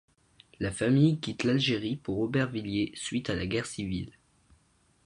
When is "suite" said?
2.95-3.29